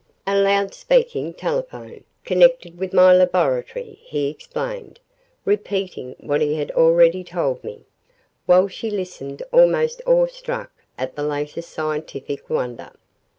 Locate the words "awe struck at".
10.07-11.15